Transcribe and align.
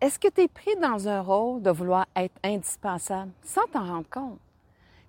est-ce 0.00 0.18
que 0.18 0.28
tu 0.28 0.42
es 0.42 0.48
pris 0.48 0.76
dans 0.80 1.08
un 1.08 1.20
rôle 1.20 1.60
de 1.62 1.70
vouloir 1.70 2.06
être 2.14 2.36
indispensable 2.44 3.32
sans 3.42 3.66
t'en 3.72 3.84
rendre 3.84 4.08
compte? 4.08 4.38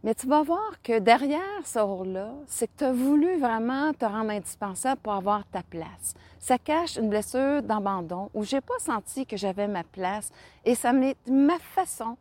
Mais 0.04 0.16
tu 0.16 0.28
vas 0.28 0.44
voir 0.44 0.82
que 0.82 1.00
derrière 1.00 1.66
ce 1.66 1.80
rôle-là, 1.80 2.32
c'est 2.48 2.68
que 2.68 2.78
tu 2.78 2.84
as 2.86 2.94
voulu 2.94 3.38
vraiment 3.38 3.94
te 3.94 4.06
rendre 4.06 4.32
indispensable 4.32 5.02
pour 5.02 5.14
avoir 5.14 5.46
ta 5.48 5.62
place. 5.62 6.14
Ça 6.40 6.58
cache 6.58 6.96
une 6.96 7.10
blessure 7.10 7.62
d'abandon 7.62 8.30
où 8.34 8.44
j'ai 8.44 8.62
pas 8.62 8.80
senti 8.80 9.26
que 9.26 9.36
j'avais 9.36 9.68
ma 9.68 9.84
place 9.84 10.32
et 10.64 10.74
ça 10.74 10.94
m'est 10.94 11.18
ma 11.30 11.60
façon 11.60 12.18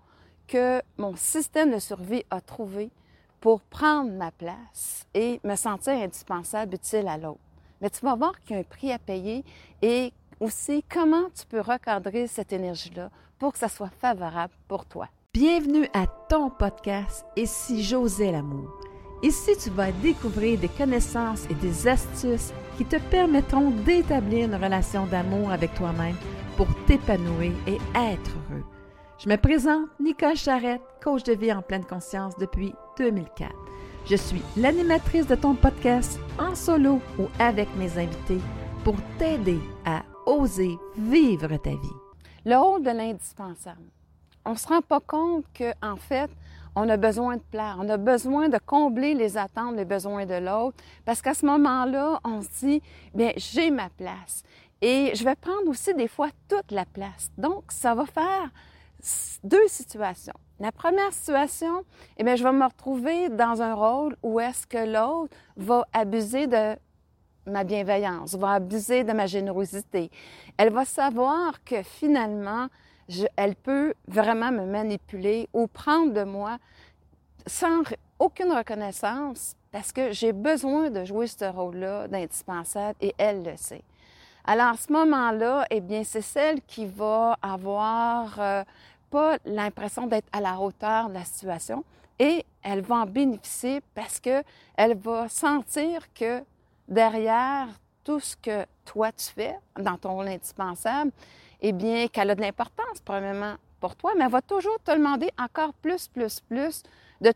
que 0.49 0.83
mon 0.97 1.15
système 1.15 1.73
de 1.73 1.79
survie 1.79 2.25
a 2.31 2.41
trouvé 2.41 2.91
pour 3.41 3.61
prendre 3.61 4.11
ma 4.11 4.33
place 4.33 5.07
et 5.15 5.41
me 5.45 5.55
sentir 5.55 5.93
indispensable, 5.93 6.75
utile 6.75 7.07
à 7.07 7.17
l'autre. 7.17 7.39
Mais 7.81 7.91
tu 7.91 8.05
vas 8.05 8.17
voir 8.17 8.41
qu'il 8.41 8.57
y 8.57 8.59
a 8.59 8.61
un 8.61 8.65
prix 8.65 8.93
à 8.93 8.99
payer 8.99 9.45
et 9.81 10.13
aussi 10.41 10.85
comment 10.89 11.29
tu 11.35 11.47
peux 11.47 11.61
recadrer 11.61 12.27
cette 12.27 12.53
énergie-là 12.53 13.11
pour 13.39 13.53
que 13.53 13.59
ça 13.59 13.69
soit 13.69 13.91
favorable 14.01 14.53
pour 14.67 14.85
toi? 14.85 15.09
Bienvenue 15.33 15.89
à 15.93 16.07
ton 16.29 16.51
podcast 16.51 17.25
si 17.45 17.83
j'osais 17.83 18.33
l'amour. 18.33 18.71
Ici, 19.23 19.53
tu 19.63 19.71
vas 19.71 19.91
découvrir 19.91 20.59
des 20.61 20.69
connaissances 20.69 21.45
et 21.51 21.55
des 21.55 21.89
astuces 21.89 22.53
qui 22.77 22.85
te 22.85 22.97
permettront 23.11 23.71
d'établir 23.71 24.47
une 24.47 24.55
relation 24.55 25.07
d'amour 25.07 25.51
avec 25.51 25.75
toi-même 25.75 26.17
pour 26.57 26.69
t'épanouir 26.87 27.53
et 27.67 27.79
être 27.97 28.31
heureux. 28.51 28.65
Je 29.19 29.29
me 29.29 29.37
présente 29.37 29.89
Nicole 29.99 30.37
Charrette, 30.37 30.83
coach 31.03 31.25
de 31.25 31.33
vie 31.33 31.53
en 31.53 31.63
pleine 31.63 31.85
conscience 31.85 32.37
depuis 32.37 32.73
2004. 32.97 33.53
Je 34.09 34.17
suis 34.17 34.43
l'animatrice 34.57 35.27
de 35.27 35.35
ton 35.35 35.55
podcast 35.55 36.21
en 36.39 36.55
solo 36.55 37.01
ou 37.19 37.27
avec 37.41 37.69
mes 37.77 37.99
invités 37.99 38.41
pour 38.85 38.95
t'aider 39.19 39.59
à 39.85 40.03
oser 40.29 40.79
vivre 40.97 41.57
ta 41.57 41.71
vie. 41.71 41.99
Le 42.45 42.57
rôle 42.57 42.83
de 42.83 42.91
l'indispensable. 42.91 43.91
On 44.45 44.53
ne 44.53 44.57
se 44.57 44.69
rend 44.69 44.83
pas 44.83 45.01
compte 45.01 45.45
qu'en 45.57 45.93
en 45.93 45.97
fait, 45.97 46.31
on 46.77 46.89
a 46.89 46.97
besoin 46.97 47.37
de 47.37 47.43
plaire, 47.43 47.77
on 47.81 47.89
a 47.89 47.97
besoin 47.97 48.49
de 48.49 48.59
combler 48.59 49.15
les 49.15 49.37
attentes, 49.37 49.75
les 49.75 49.85
besoins 49.85 50.27
de 50.27 50.35
l'autre, 50.35 50.77
parce 51.05 51.23
qu'à 51.23 51.35
ce 51.35 51.45
moment-là, 51.47 52.21
on 52.25 52.43
se 52.43 52.49
dit, 52.61 52.83
bien, 53.15 53.33
j'ai 53.37 53.71
ma 53.71 53.89
place. 53.91 54.43
Et 54.81 55.13
je 55.15 55.25
vais 55.25 55.35
prendre 55.35 55.69
aussi 55.69 55.93
des 55.95 56.09
fois 56.09 56.29
toute 56.49 56.71
la 56.71 56.85
place. 56.85 57.31
Donc, 57.37 57.65
ça 57.71 57.95
va 57.95 58.07
faire 58.07 58.51
deux 59.43 59.67
situations. 59.67 60.35
La 60.61 60.73
première 60.73 61.13
situation, 61.13 61.85
eh 62.17 62.25
bien, 62.25 62.37
je 62.37 62.45
vais 62.45 62.53
me 62.53 62.65
retrouver 62.65 63.29
dans 63.29 63.63
un 63.63 63.75
rôle 63.75 64.17
où 64.23 64.39
est-ce 64.41 64.67
que 64.67 64.93
l'autre 64.93 65.37
va 65.57 65.87
abuser 65.93 66.47
de 66.47 66.77
ma 67.49 67.65
bienveillance, 67.65 68.35
va 68.35 68.53
abuser 68.53 69.05
de 69.05 69.13
ma 69.13 69.27
générosité. 69.27 70.11
Elle 70.57 70.71
va 70.71 70.85
savoir 70.85 71.63
que 71.65 71.83
finalement, 71.83 72.69
elle 73.37 73.57
peut 73.57 73.95
vraiment 74.07 74.51
me 74.51 74.67
manipuler 74.67 75.49
ou 75.53 75.67
prendre 75.67 76.13
de 76.13 76.25
moi 76.25 76.59
sans 77.47 77.83
aucune 78.19 78.53
reconnaissance 78.53 79.55
parce 79.73 79.93
que 79.93 80.13
j'ai 80.13 80.33
besoin 80.33 80.91
de 80.91 81.05
jouer 81.05 81.27
ce 81.27 81.45
rôle-là 81.45 82.09
d'indispensable 82.09 82.97
et 83.01 83.15
elle 83.19 83.43
le 83.43 83.57
sait. 83.57 83.83
Alors, 84.45 84.69
à 84.69 84.77
ce 84.77 84.93
moment-là, 84.93 85.67
eh 85.71 85.81
bien, 85.81 86.05
c'est 86.05 86.23
celle 86.23 86.63
qui 86.63 86.87
va 86.87 87.37
avoir 87.43 88.35
euh, 88.39 88.65
pas 89.11 89.37
l'impression 89.45 90.07
d'être 90.07 90.29
à 90.33 90.41
la 90.41 90.59
hauteur 90.59 91.09
de 91.09 91.15
la 91.15 91.25
situation 91.25 91.85
et 92.19 92.45
elle 92.63 92.81
va 92.81 92.97
en 92.97 93.07
bénéficier 93.07 93.81
parce 93.95 94.21
que 94.21 94.43
elle 94.77 94.97
va 94.97 95.29
sentir 95.29 96.13
que 96.15 96.43
derrière 96.89 97.69
tout 98.03 98.21
ce 98.21 98.37
que 98.37 98.67
toi 98.85 99.13
tu 99.13 99.27
fais 99.27 99.57
dans 99.79 99.99
ton 99.99 100.15
rôle 100.15 100.29
indispensable, 100.29 101.13
eh 101.61 101.73
bien, 101.73 102.09
qu'elle 102.09 102.31
a 102.31 102.35
de 102.35 102.41
l'importance, 102.41 103.01
probablement 103.05 103.55
pour 103.81 103.95
toi, 103.97 104.13
mais 104.17 104.25
elle 104.25 104.31
va 104.31 104.43
toujours 104.43 104.79
te 104.83 104.91
demander 104.93 105.31
encore 105.39 105.73
plus, 105.75 106.09
plus, 106.09 106.41
plus 106.41 106.83
de, 107.21 107.33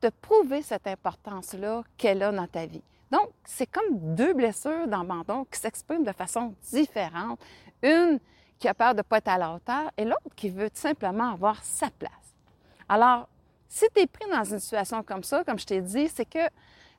de 0.00 0.08
prouver 0.20 0.62
cette 0.62 0.86
importance-là 0.86 1.82
qu'elle 1.96 2.22
a 2.22 2.32
dans 2.32 2.46
ta 2.46 2.66
vie. 2.66 2.82
Donc, 3.10 3.28
c'est 3.44 3.66
comme 3.66 4.14
deux 4.14 4.32
blessures 4.32 4.86
d'abandon 4.86 5.44
qui 5.44 5.60
s'expriment 5.60 6.04
de 6.04 6.12
façon 6.12 6.54
différente. 6.70 7.38
Une 7.82 8.18
qui 8.58 8.68
a 8.68 8.74
peur 8.74 8.92
de 8.92 8.98
ne 8.98 9.02
pas 9.02 9.18
être 9.18 9.28
à 9.28 9.38
la 9.38 9.52
hauteur 9.52 9.90
et 9.96 10.04
l'autre 10.04 10.34
qui 10.36 10.48
veut 10.48 10.70
simplement 10.72 11.32
avoir 11.32 11.62
sa 11.64 11.90
place. 11.90 12.12
Alors, 12.88 13.28
si 13.68 13.84
tu 13.94 14.00
es 14.00 14.06
pris 14.06 14.30
dans 14.30 14.44
une 14.44 14.60
situation 14.60 15.02
comme 15.02 15.24
ça, 15.24 15.44
comme 15.44 15.58
je 15.58 15.66
t'ai 15.66 15.80
dit, 15.80 16.08
c'est 16.08 16.24
que 16.24 16.48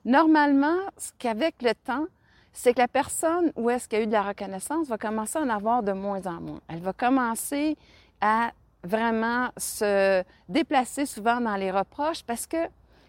normalement, 0.04 0.78
qu'avec 1.18 1.62
le 1.62 1.74
temps, 1.74 2.06
c'est 2.52 2.72
que 2.72 2.78
la 2.78 2.88
personne 2.88 3.52
où 3.56 3.68
est-ce 3.68 3.88
qu'il 3.88 3.98
y 3.98 4.02
a 4.02 4.04
eu 4.04 4.06
de 4.06 4.12
la 4.12 4.22
reconnaissance 4.22 4.86
va 4.88 4.96
commencer 4.96 5.38
à 5.38 5.42
en 5.42 5.48
avoir 5.48 5.82
de 5.82 5.92
moins 5.92 6.24
en 6.26 6.40
moins. 6.40 6.60
Elle 6.68 6.80
va 6.80 6.92
commencer 6.92 7.76
à 8.20 8.52
vraiment 8.84 9.48
se 9.56 10.22
déplacer 10.48 11.06
souvent 11.06 11.40
dans 11.40 11.56
les 11.56 11.70
reproches 11.70 12.22
parce 12.22 12.46
que 12.46 12.68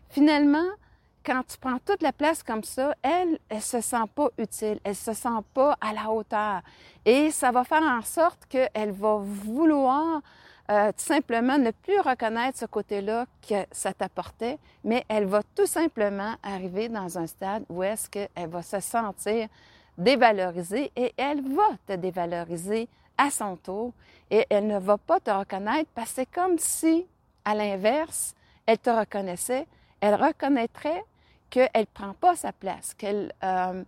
finalement, 0.09 0.65
quand 1.23 1.43
tu 1.47 1.57
prends 1.57 1.77
toute 1.85 2.01
la 2.01 2.11
place 2.11 2.43
comme 2.43 2.63
ça, 2.63 2.95
elle, 3.01 3.39
elle 3.49 3.61
se 3.61 3.81
sent 3.81 4.03
pas 4.13 4.29
utile, 4.37 4.79
elle 4.83 4.95
se 4.95 5.13
sent 5.13 5.29
pas 5.53 5.77
à 5.81 5.93
la 5.93 6.09
hauteur. 6.09 6.61
Et 7.03 7.31
ça 7.31 7.51
va 7.51 7.63
faire 7.63 7.83
en 7.83 8.01
sorte 8.01 8.45
qu'elle 8.47 8.91
va 8.91 9.17
vouloir 9.17 10.21
euh, 10.71 10.91
tout 10.91 11.03
simplement 11.03 11.57
ne 11.57 11.71
plus 11.71 11.99
reconnaître 11.99 12.57
ce 12.57 12.65
côté-là 12.65 13.27
que 13.47 13.65
ça 13.71 13.93
t'apportait, 13.93 14.57
mais 14.83 15.05
elle 15.07 15.25
va 15.25 15.41
tout 15.55 15.67
simplement 15.67 16.35
arriver 16.41 16.89
dans 16.89 17.19
un 17.19 17.27
stade 17.27 17.63
où 17.69 17.83
est-ce 17.83 18.09
qu'elle 18.09 18.49
va 18.49 18.63
se 18.63 18.79
sentir 18.79 19.47
dévalorisée 19.97 20.91
et 20.95 21.13
elle 21.17 21.41
va 21.41 21.69
te 21.87 21.93
dévaloriser 21.93 22.87
à 23.17 23.29
son 23.29 23.55
tour 23.57 23.93
et 24.31 24.45
elle 24.49 24.67
ne 24.67 24.79
va 24.79 24.97
pas 24.97 25.19
te 25.19 25.29
reconnaître 25.29 25.89
parce 25.93 26.09
que 26.09 26.15
c'est 26.15 26.25
comme 26.25 26.57
si, 26.57 27.05
à 27.45 27.53
l'inverse, 27.53 28.33
elle 28.65 28.79
te 28.79 28.89
reconnaissait, 28.89 29.67
elle 30.01 30.15
reconnaîtrait 30.15 31.03
qu'elle 31.49 31.69
ne 31.75 31.83
prend 31.85 32.13
pas 32.13 32.35
sa 32.35 32.51
place, 32.51 32.93
qu'elle 32.95 33.31
euh, 33.43 33.83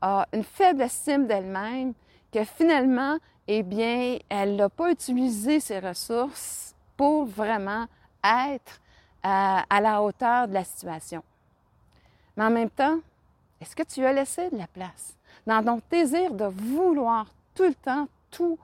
a 0.00 0.28
une 0.32 0.44
faible 0.44 0.82
estime 0.82 1.26
d'elle-même, 1.26 1.92
que 2.32 2.44
finalement, 2.44 3.18
eh 3.46 3.62
bien, 3.62 4.18
elle 4.28 4.56
n'a 4.56 4.68
pas 4.68 4.90
utilisé 4.90 5.60
ses 5.60 5.78
ressources 5.78 6.74
pour 6.96 7.26
vraiment 7.26 7.86
être 8.24 8.80
à, 9.22 9.58
euh, 9.58 9.62
à 9.68 9.80
la 9.80 10.02
hauteur 10.02 10.48
de 10.48 10.54
la 10.54 10.64
situation. 10.64 11.22
Mais 12.36 12.44
en 12.44 12.50
même 12.50 12.70
temps, 12.70 12.98
est-ce 13.60 13.76
que 13.76 13.82
tu 13.82 14.04
as 14.04 14.12
laissé 14.12 14.50
de 14.50 14.58
la 14.58 14.66
place 14.66 15.16
dans 15.46 15.62
ton 15.62 15.80
désir 15.90 16.32
de 16.32 16.46
vouloir 16.46 17.26
tout 17.54 17.64
le 17.64 17.74
temps 17.74 18.08
tout 18.30 18.58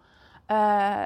euh, 0.51 1.05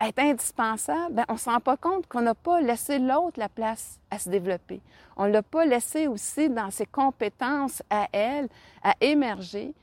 être 0.00 0.18
indispensable, 0.18 1.14
bien, 1.14 1.24
on 1.28 1.34
ne 1.34 1.38
se 1.38 1.50
rend 1.50 1.60
pas 1.60 1.76
compte 1.76 2.06
qu'on 2.06 2.22
n'a 2.22 2.34
pas 2.34 2.60
laissé 2.60 2.98
l'autre 2.98 3.38
la 3.38 3.48
place 3.48 3.98
à 4.10 4.18
se 4.18 4.28
développer. 4.28 4.80
On 5.16 5.26
ne 5.26 5.32
l'a 5.32 5.42
pas 5.42 5.64
laissé 5.64 6.06
aussi 6.06 6.50
dans 6.50 6.70
ses 6.70 6.86
compétences 6.86 7.82
à 7.88 8.06
elle, 8.12 8.48
à 8.82 8.94
émerger. 9.00 9.74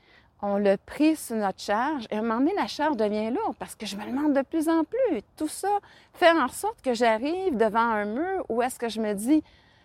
On 0.42 0.56
l'a 0.56 0.76
pris 0.76 1.16
sur 1.16 1.36
notre 1.36 1.60
charge 1.60 2.06
et 2.10 2.16
à 2.16 2.18
un 2.18 2.22
moment 2.22 2.40
donné, 2.40 2.52
la 2.54 2.66
charge 2.66 2.96
devient 2.96 3.30
lourde 3.30 3.56
parce 3.58 3.74
que 3.74 3.86
je 3.86 3.96
me 3.96 4.04
demande 4.04 4.34
de 4.34 4.42
plus 4.42 4.68
en 4.68 4.84
plus. 4.84 5.22
Tout 5.36 5.48
ça 5.48 5.78
fait 6.12 6.30
en 6.30 6.48
sorte 6.48 6.82
que 6.82 6.92
j'arrive 6.92 7.56
devant 7.56 7.80
un 7.80 8.04
mur 8.04 8.44
où 8.48 8.60
est-ce 8.60 8.78
que 8.78 8.88
je 8.88 9.00
me 9.00 9.14
dis, 9.14 9.42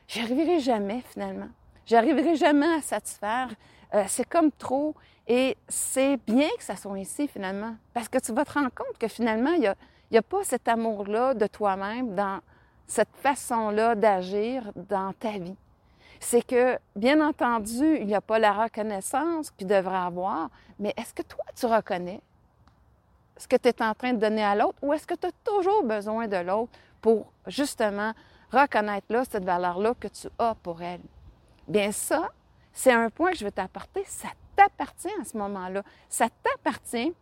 j'y 0.07 0.19
arriverai 0.19 0.59
jamais 0.59 1.01
finalement. 1.11 1.49
J'arriverai 1.85 2.35
jamais 2.35 2.67
à 2.67 2.81
satisfaire. 2.81 3.49
Euh, 3.93 4.03
c'est 4.07 4.27
comme 4.27 4.51
trop. 4.51 4.95
Et 5.27 5.55
c'est 5.67 6.17
bien 6.27 6.49
que 6.57 6.63
ça 6.63 6.75
soit 6.75 6.99
ici 6.99 7.27
finalement 7.27 7.75
parce 7.93 8.09
que 8.09 8.17
tu 8.17 8.33
vas 8.33 8.43
te 8.45 8.53
rendre 8.53 8.73
compte 8.73 8.97
que 8.99 9.07
finalement, 9.07 9.51
il 9.51 9.73
n'y 10.11 10.17
a 10.17 10.21
pas 10.21 10.43
cet 10.43 10.67
amour-là 10.67 11.35
de 11.35 11.47
toi-même 11.47 12.15
dans 12.15 12.39
cette 12.87 13.15
façon-là 13.21 13.95
d'agir 13.95 14.71
dans 14.75 15.13
ta 15.13 15.31
vie. 15.31 15.55
C'est 16.19 16.45
que, 16.45 16.77
bien 16.95 17.25
entendu, 17.25 17.97
il 17.97 18.05
n'y 18.05 18.15
a 18.15 18.21
pas 18.21 18.39
la 18.39 18.51
reconnaissance 18.51 19.51
qu'il 19.51 19.67
devrait 19.67 19.97
avoir, 19.97 20.49
mais 20.77 20.93
est-ce 20.97 21.13
que 21.13 21.21
toi, 21.21 21.45
tu 21.55 21.65
reconnais 21.65 22.21
ce 23.37 23.47
que 23.47 23.55
tu 23.55 23.69
es 23.69 23.81
en 23.81 23.93
train 23.93 24.13
de 24.13 24.19
donner 24.19 24.43
à 24.43 24.53
l'autre 24.53 24.77
ou 24.81 24.93
est-ce 24.93 25.07
que 25.07 25.15
tu 25.15 25.27
as 25.27 25.31
toujours 25.43 25.83
besoin 25.83 26.27
de 26.27 26.37
l'autre 26.37 26.71
pour 27.01 27.31
justement 27.47 28.13
reconnaître 28.51 29.07
là 29.09 29.23
cette 29.23 29.45
valeur-là 29.45 29.93
que 29.97 30.09
tu 30.09 30.27
as 30.37 30.55
pour 30.55 30.81
elle? 30.81 31.01
Bien 31.67 31.91
ça, 31.91 32.29
c'est 32.73 32.91
un 32.91 33.09
point 33.09 33.31
que 33.31 33.37
je 33.37 33.45
veux 33.45 33.51
t'apporter. 33.51 34.03
Ça 34.05 34.29
t'appartient 34.55 35.13
à 35.21 35.23
ce 35.23 35.37
moment-là. 35.37 35.83
Ça 36.09 36.27
t'appartient 36.43 37.13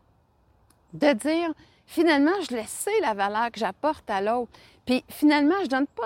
de 0.93 1.13
dire, 1.13 1.53
finalement, 1.85 2.31
je 2.49 2.55
laisse 2.55 2.87
la 3.01 3.13
valeur 3.13 3.51
que 3.51 3.59
j'apporte 3.59 4.09
à 4.09 4.21
l'autre. 4.21 4.51
Puis 4.85 5.03
finalement, 5.09 5.55
je 5.63 5.67
donne 5.67 5.87
pas. 5.87 6.03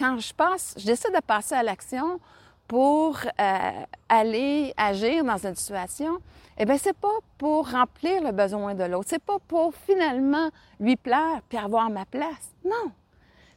Quand 0.00 0.18
je 0.18 0.32
passe, 0.32 0.74
je 0.78 0.86
décide 0.86 1.14
de 1.14 1.20
passer 1.20 1.54
à 1.54 1.62
l'action 1.62 2.20
pour 2.66 3.18
euh, 3.38 3.70
aller 4.08 4.72
agir 4.78 5.22
dans 5.24 5.36
une 5.46 5.54
situation. 5.54 6.16
Eh 6.56 6.64
bien, 6.64 6.78
c'est 6.78 6.96
pas 6.96 7.18
pour 7.36 7.70
remplir 7.70 8.22
le 8.22 8.32
besoin 8.32 8.74
de 8.74 8.84
l'autre. 8.84 9.10
C'est 9.10 9.22
pas 9.22 9.38
pour 9.46 9.74
finalement 9.74 10.48
lui 10.80 10.96
plaire 10.96 11.42
puis 11.50 11.58
avoir 11.58 11.90
ma 11.90 12.06
place. 12.06 12.50
Non. 12.64 12.92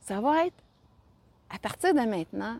Ça 0.01 0.19
va 0.19 0.47
être 0.47 0.57
à 1.49 1.59
partir 1.59 1.93
de 1.93 2.01
maintenant 2.01 2.57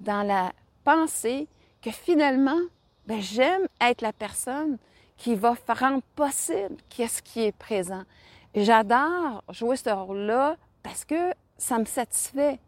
dans 0.00 0.26
la 0.26 0.54
pensée 0.82 1.48
que 1.82 1.90
finalement, 1.90 2.60
ben, 3.06 3.20
j'aime 3.20 3.66
être 3.78 4.00
la 4.00 4.14
personne 4.14 4.78
qui 5.18 5.34
va 5.34 5.54
rendre 5.68 6.02
possible 6.16 6.76
qu'est-ce 6.88 7.20
qui 7.20 7.40
est 7.40 7.52
présent. 7.52 8.04
J'adore 8.54 9.44
jouer 9.50 9.76
ce 9.76 9.90
rôle-là 9.90 10.56
parce 10.82 11.04
que 11.04 11.34
ça 11.58 11.78
me 11.78 11.84
satisfait. 11.84 12.58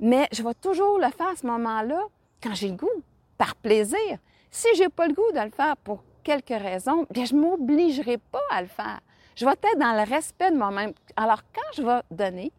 Mais 0.00 0.28
je 0.32 0.42
vais 0.42 0.54
toujours 0.54 0.98
le 0.98 1.10
faire 1.10 1.28
à 1.28 1.36
ce 1.36 1.46
moment-là 1.46 2.00
quand 2.42 2.54
j'ai 2.54 2.68
le 2.68 2.76
goût, 2.76 3.02
par 3.38 3.54
plaisir. 3.56 4.18
Si 4.50 4.68
j'ai 4.76 4.88
pas 4.88 5.06
le 5.06 5.14
goût 5.14 5.32
de 5.34 5.40
le 5.40 5.50
faire 5.50 5.76
pour 5.78 6.02
quelques 6.22 6.48
raisons, 6.48 7.06
bien, 7.10 7.24
je 7.24 7.34
m'obligerai 7.34 8.18
pas 8.18 8.42
à 8.50 8.62
le 8.62 8.68
faire. 8.68 9.00
Je 9.34 9.44
vais 9.44 9.52
être 9.52 9.78
dans 9.78 9.92
le 9.92 10.08
respect 10.08 10.50
de 10.50 10.56
moi-même. 10.56 10.92
Alors, 11.14 11.42
quand 11.54 11.72
je 11.76 11.82
vais 11.82 12.00
donner, 12.10 12.52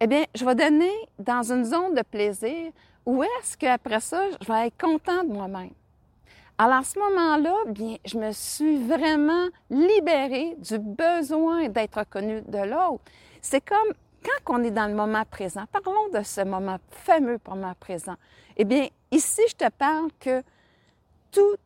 eh 0.00 0.06
bien, 0.06 0.24
je 0.34 0.44
vais 0.44 0.54
donner 0.54 0.92
dans 1.18 1.52
une 1.52 1.64
zone 1.64 1.94
de 1.94 2.02
plaisir 2.02 2.70
où 3.06 3.22
est-ce 3.22 3.56
qu'après 3.56 4.00
ça, 4.00 4.22
je 4.40 4.52
vais 4.52 4.68
être 4.68 4.78
content 4.78 5.24
de 5.24 5.32
moi-même. 5.32 5.72
Alors, 6.56 6.78
à 6.78 6.84
ce 6.84 6.98
moment-là, 6.98 7.54
bien, 7.66 7.96
je 8.04 8.16
me 8.16 8.30
suis 8.30 8.78
vraiment 8.78 9.48
libérée 9.70 10.56
du 10.58 10.78
besoin 10.78 11.68
d'être 11.68 11.98
reconnue 11.98 12.42
de 12.42 12.58
l'autre. 12.58 13.02
C'est 13.40 13.60
comme 13.60 13.92
quand 14.24 14.54
on 14.54 14.62
est 14.62 14.70
dans 14.70 14.86
le 14.86 14.94
moment 14.94 15.24
présent. 15.30 15.64
Parlons 15.70 16.08
de 16.12 16.22
ce 16.22 16.40
moment 16.42 16.78
fameux 16.90 17.38
moment 17.48 17.74
présent. 17.78 18.16
Eh 18.56 18.64
bien, 18.64 18.88
ici, 19.10 19.42
je 19.48 19.54
te 19.54 19.70
parle 19.70 20.10
que 20.18 20.42
tout 21.30 21.56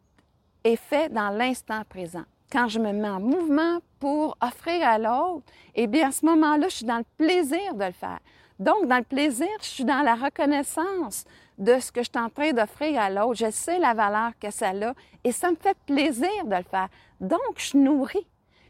est 0.65 0.77
fait 0.77 1.09
dans 1.13 1.31
l'instant 1.31 1.83
présent. 1.89 2.25
Quand 2.51 2.69
je 2.69 2.79
me 2.79 2.93
mets 2.93 3.09
en 3.09 3.21
mouvement 3.21 3.79
pour 4.01 4.37
offrir 4.41 4.87
à 4.87 4.99
l'autre, 4.99 5.45
eh 5.75 5.87
bien, 5.87 6.09
à 6.09 6.13
ce 6.13 6.25
moment-là, 6.27 6.69
je 6.69 6.77
suis 6.77 6.87
dans 6.87 6.99
le 6.99 7.05
plaisir 7.17 7.75
de 7.75 7.85
le 7.85 7.93
faire. 7.93 8.19
Donc, 8.59 8.87
dans 8.87 8.97
le 8.97 9.05
plaisir, 9.05 9.49
je 9.61 9.67
suis 9.67 9.85
dans 9.85 10.03
la 10.03 10.15
reconnaissance 10.15 11.25
de 11.59 11.79
ce 11.79 11.93
que 11.93 12.03
je 12.03 12.09
suis 12.13 12.25
en 12.25 12.31
train 12.31 12.53
d'offrir 12.53 13.01
à 13.01 13.11
l'autre. 13.11 13.35
Je 13.35 13.51
sais 13.51 13.79
la 13.79 13.95
valeur 13.95 14.33
que 14.41 14.51
ça 14.51 14.71
a 14.71 14.93
et 15.23 15.33
ça 15.33 15.51
me 15.51 15.57
fait 15.57 15.77
plaisir 15.87 16.45
de 16.45 16.57
le 16.57 16.63
faire. 16.63 16.89
Donc, 17.21 17.41
je 17.57 17.67
suis. 17.67 17.79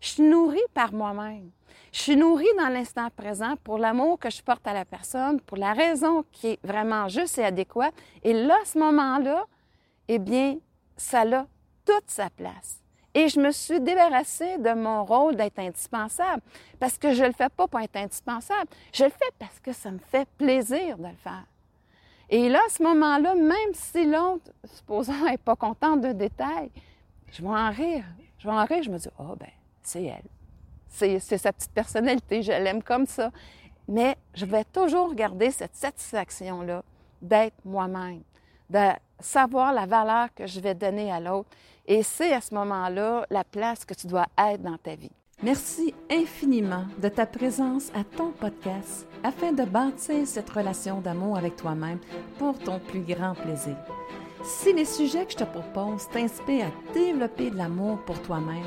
Je 0.00 0.08
suis 0.08 0.22
nourrie 0.22 0.58
par 0.74 0.92
moi-même. 0.92 1.50
Je 1.98 2.04
suis 2.04 2.16
nourrie 2.16 2.46
dans 2.56 2.68
l'instant 2.68 3.08
présent 3.10 3.56
pour 3.64 3.76
l'amour 3.76 4.20
que 4.20 4.30
je 4.30 4.40
porte 4.40 4.64
à 4.68 4.72
la 4.72 4.84
personne, 4.84 5.40
pour 5.40 5.56
la 5.58 5.72
raison 5.72 6.24
qui 6.30 6.50
est 6.50 6.58
vraiment 6.62 7.08
juste 7.08 7.38
et 7.38 7.44
adéquate. 7.44 7.92
Et 8.22 8.32
là, 8.32 8.54
ce 8.64 8.78
moment-là, 8.78 9.44
eh 10.06 10.20
bien, 10.20 10.58
ça 10.96 11.22
a 11.22 11.46
toute 11.84 12.04
sa 12.06 12.30
place. 12.30 12.80
Et 13.14 13.28
je 13.28 13.40
me 13.40 13.50
suis 13.50 13.80
débarrassée 13.80 14.58
de 14.58 14.74
mon 14.74 15.04
rôle 15.04 15.34
d'être 15.34 15.58
indispensable 15.58 16.40
parce 16.78 16.98
que 16.98 17.12
je 17.12 17.22
ne 17.22 17.26
le 17.26 17.32
fais 17.32 17.48
pas 17.48 17.66
pour 17.66 17.80
être 17.80 17.96
indispensable. 17.96 18.70
Je 18.94 19.02
le 19.02 19.10
fais 19.10 19.32
parce 19.36 19.58
que 19.58 19.72
ça 19.72 19.90
me 19.90 19.98
fait 19.98 20.28
plaisir 20.38 20.98
de 20.98 21.08
le 21.08 21.16
faire. 21.16 21.46
Et 22.30 22.48
là, 22.48 22.60
à 22.64 22.70
ce 22.70 22.80
moment-là, 22.84 23.34
même 23.34 23.74
si 23.74 24.06
l'autre, 24.06 24.52
supposons, 24.66 25.24
n'est 25.24 25.36
pas 25.36 25.56
contente 25.56 26.02
de 26.02 26.12
détail, 26.12 26.70
je 27.32 27.42
vais 27.42 27.48
en 27.48 27.72
rire. 27.72 28.04
Je 28.38 28.46
vais 28.46 28.54
en 28.54 28.64
rire, 28.64 28.84
je 28.84 28.90
me 28.90 28.98
dis, 28.98 29.08
oh, 29.18 29.34
ben, 29.36 29.50
c'est 29.82 30.04
elle. 30.04 30.37
C'est 30.88 31.18
sa 31.18 31.52
petite 31.52 31.72
personnalité, 31.72 32.42
je 32.42 32.52
l'aime 32.52 32.82
comme 32.82 33.06
ça. 33.06 33.30
Mais 33.86 34.16
je 34.34 34.44
vais 34.44 34.64
toujours 34.64 35.14
garder 35.14 35.50
cette 35.50 35.74
satisfaction-là 35.74 36.82
d'être 37.22 37.56
moi-même, 37.64 38.22
de 38.68 38.88
savoir 39.18 39.72
la 39.72 39.86
valeur 39.86 40.28
que 40.34 40.46
je 40.46 40.60
vais 40.60 40.74
donner 40.74 41.10
à 41.10 41.20
l'autre. 41.20 41.48
Et 41.86 42.02
c'est 42.02 42.32
à 42.34 42.40
ce 42.40 42.54
moment-là 42.54 43.26
la 43.30 43.44
place 43.44 43.84
que 43.84 43.94
tu 43.94 44.06
dois 44.06 44.26
être 44.36 44.62
dans 44.62 44.76
ta 44.76 44.94
vie. 44.94 45.10
Merci 45.42 45.94
infiniment 46.10 46.84
de 47.00 47.08
ta 47.08 47.24
présence 47.24 47.90
à 47.94 48.02
ton 48.02 48.32
podcast 48.32 49.06
afin 49.22 49.52
de 49.52 49.62
bâtir 49.62 50.26
cette 50.26 50.50
relation 50.50 51.00
d'amour 51.00 51.38
avec 51.38 51.54
toi-même 51.54 52.00
pour 52.38 52.58
ton 52.58 52.80
plus 52.80 53.02
grand 53.02 53.34
plaisir. 53.34 53.76
Si 54.42 54.72
les 54.72 54.84
sujets 54.84 55.26
que 55.26 55.32
je 55.32 55.36
te 55.36 55.44
propose 55.44 56.08
t'inspirent 56.08 56.66
à 56.66 56.92
développer 56.92 57.50
de 57.50 57.56
l'amour 57.56 57.98
pour 58.04 58.20
toi-même, 58.20 58.66